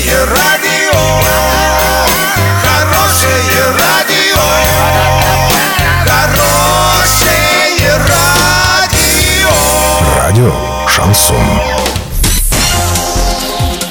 Хорошее 0.00 0.24
радио, 0.24 0.98
хорошее 2.62 3.64
радио, 3.78 4.40
хорошее 6.06 7.98
радио. 8.08 9.50
Радио 10.16 10.54
Шансон. 10.88 11.36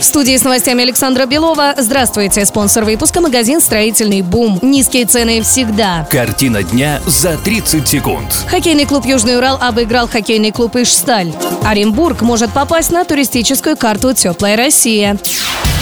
В 0.00 0.04
студии 0.04 0.36
с 0.36 0.42
новостями 0.42 0.82
Александра 0.82 1.26
Белова. 1.26 1.74
Здравствуйте. 1.78 2.44
Спонсор 2.44 2.84
выпуска– 2.84 3.20
магазин 3.22 3.60
«Строительный 3.60 4.22
бум». 4.22 4.58
Низкие 4.60 5.06
цены 5.06 5.40
всегда. 5.42 6.06
Картина 6.10 6.64
дня 6.64 7.00
за 7.06 7.38
30 7.38 7.86
секунд. 7.86 8.26
Хоккейный 8.48 8.84
клуб 8.86 9.06
«Южный 9.06 9.38
Урал» 9.38 9.56
обыграл 9.60 10.08
хоккейный 10.08 10.50
клуб 10.50 10.74
«Ижсталь». 10.76 11.32
Оренбург 11.64 12.22
может 12.22 12.50
попасть 12.52 12.90
на 12.90 13.04
туристическую 13.04 13.76
карту 13.76 14.12
«Теплая 14.12 14.56
Россия». 14.56 15.16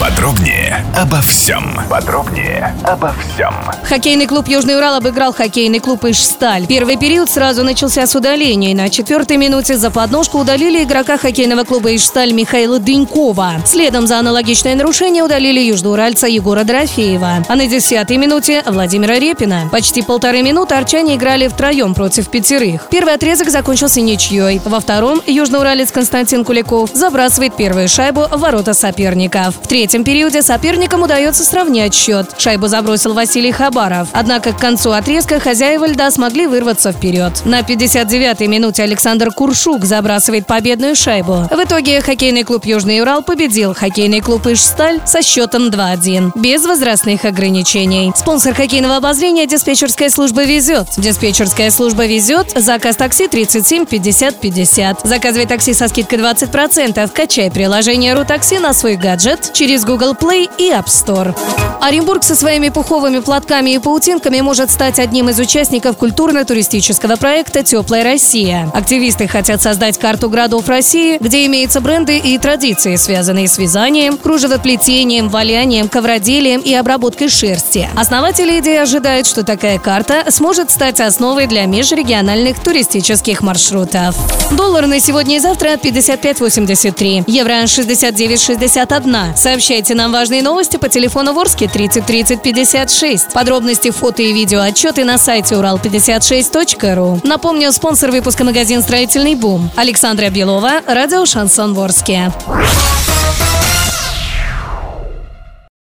Подробнее 0.00 0.84
обо 0.96 1.20
всем. 1.20 1.78
Подробнее 1.88 2.74
обо 2.84 3.12
всем. 3.12 3.54
Хоккейный 3.84 4.26
клуб 4.26 4.48
«Южный 4.48 4.76
Урал» 4.76 4.94
обыграл 4.94 5.34
хоккейный 5.34 5.78
клуб 5.78 6.04
«Ижсталь». 6.04 6.66
Первый 6.66 6.96
период 6.96 7.28
сразу 7.28 7.64
начался 7.64 8.06
с 8.06 8.14
удаления. 8.14 8.74
На 8.74 8.88
четвертой 8.88 9.36
минуте 9.36 9.76
за 9.76 9.90
подножку 9.90 10.38
удалили 10.38 10.84
игрока 10.84 11.18
хоккейного 11.18 11.64
клуба 11.64 11.94
«Ижсталь» 11.94 12.32
Михаила 12.32 12.78
Дынькова. 12.78 13.62
Следом 13.66 14.06
за 14.06 14.18
аналогичное 14.18 14.74
нарушение 14.74 15.22
удалили 15.22 15.60
южноуральца 15.60 16.26
Егора 16.26 16.64
Дорофеева. 16.64 17.44
А 17.46 17.54
на 17.54 17.66
десятой 17.66 18.16
минуте 18.16 18.62
Владимира 18.66 19.18
Репина. 19.18 19.68
Почти 19.70 20.02
полторы 20.02 20.42
минуты 20.42 20.74
арчане 20.74 21.16
играли 21.16 21.48
втроем 21.48 21.94
против 21.94 22.28
пятерых. 22.28 22.88
Первый 22.90 23.14
отрезок 23.14 23.50
закончился 23.50 24.00
ничьей. 24.00 24.60
Во 24.64 24.80
втором 24.80 25.20
южноуралец 25.26 25.92
Константин 25.92 26.44
Куликов 26.44 26.90
забрасывает 26.94 27.54
первую 27.54 27.88
шайбу 27.88 28.22
в 28.22 28.38
ворота 28.38 28.72
соперников. 28.72 29.54
Третьем 29.70 30.02
периоде 30.02 30.42
соперникам 30.42 31.02
удается 31.02 31.44
сравнять 31.44 31.94
счет. 31.94 32.34
Шайбу 32.38 32.66
забросил 32.66 33.14
Василий 33.14 33.52
Хабаров. 33.52 34.08
Однако 34.10 34.52
к 34.52 34.58
концу 34.58 34.90
отрезка 34.90 35.38
хозяева 35.38 35.86
льда 35.86 36.10
смогли 36.10 36.48
вырваться 36.48 36.90
вперед. 36.90 37.42
На 37.44 37.60
59-й 37.60 38.48
минуте 38.48 38.82
Александр 38.82 39.30
Куршук 39.30 39.84
забрасывает 39.84 40.48
победную 40.48 40.96
шайбу. 40.96 41.48
В 41.48 41.64
итоге 41.64 42.00
хоккейный 42.00 42.42
клуб 42.42 42.64
«Южный 42.64 43.00
Урал» 43.00 43.22
победил 43.22 43.72
хоккейный 43.72 44.20
клуб 44.20 44.48
«Ижсталь» 44.48 45.02
со 45.06 45.22
счетом 45.22 45.68
2-1. 45.68 46.32
Без 46.34 46.66
возрастных 46.66 47.24
ограничений. 47.24 48.12
Спонсор 48.16 48.54
хоккейного 48.54 48.96
обозрения 48.96 49.46
диспетчерская 49.46 50.10
служба 50.10 50.42
«Везет». 50.42 50.88
Диспетчерская 50.96 51.70
служба 51.70 52.06
«Везет». 52.06 52.50
Заказ 52.56 52.96
такси 52.96 53.28
37 53.28 53.86
50 53.86 54.40
50. 54.40 55.00
Заказывай 55.04 55.46
такси 55.46 55.74
со 55.74 55.86
скидкой 55.86 56.18
20%. 56.18 57.08
Качай 57.14 57.52
приложение 57.52 58.14
«Рутакси» 58.14 58.58
на 58.58 58.74
свой 58.74 58.96
гаджет 58.96 59.52
через 59.60 59.84
Google 59.84 60.14
Play 60.14 60.48
и 60.56 60.70
App 60.70 60.86
Store. 60.86 61.36
Оренбург 61.82 62.24
со 62.24 62.34
своими 62.34 62.70
пуховыми 62.70 63.18
платками 63.18 63.70
и 63.70 63.78
паутинками 63.78 64.40
может 64.40 64.70
стать 64.70 64.98
одним 64.98 65.28
из 65.28 65.38
участников 65.38 65.98
культурно-туристического 65.98 67.16
проекта 67.16 67.62
«Теплая 67.62 68.02
Россия». 68.02 68.70
Активисты 68.72 69.28
хотят 69.28 69.60
создать 69.60 69.98
карту 69.98 70.30
городов 70.30 70.66
России, 70.68 71.18
где 71.20 71.44
имеются 71.44 71.82
бренды 71.82 72.16
и 72.16 72.38
традиции, 72.38 72.96
связанные 72.96 73.48
с 73.48 73.58
вязанием, 73.58 74.16
кружевоплетением, 74.16 75.28
валянием, 75.28 75.88
ковроделием 75.88 76.60
и 76.60 76.72
обработкой 76.72 77.28
шерсти. 77.28 77.86
Основатели 77.96 78.60
идеи 78.60 78.76
ожидают, 78.76 79.26
что 79.26 79.44
такая 79.44 79.78
карта 79.78 80.24
сможет 80.30 80.70
стать 80.70 81.00
основой 81.00 81.46
для 81.46 81.66
межрегиональных 81.66 82.60
туристических 82.60 83.42
маршрутов. 83.42 84.16
Доллар 84.52 84.86
на 84.86 85.00
сегодня 85.00 85.36
и 85.36 85.38
завтра 85.38 85.74
55.83, 85.74 87.24
евро 87.26 87.62
69.61. 87.64 89.36
Сообщайте 89.50 89.96
нам 89.96 90.12
важные 90.12 90.42
новости 90.42 90.76
по 90.76 90.88
телефону 90.88 91.32
Ворске 91.32 91.66
30 91.66 92.06
30 92.06 92.40
56. 92.40 93.32
Подробности, 93.32 93.90
фото 93.90 94.22
и 94.22 94.32
видео 94.32 94.60
отчеты 94.60 95.02
на 95.02 95.18
сайте 95.18 95.56
урал56.ру. 95.56 97.20
Напомню, 97.24 97.72
спонсор 97.72 98.12
выпуска 98.12 98.44
магазин 98.44 98.80
«Строительный 98.80 99.34
бум». 99.34 99.68
Александра 99.74 100.30
Белова, 100.30 100.82
радио 100.86 101.26
«Шансон 101.26 101.74
Ворске». 101.74 102.30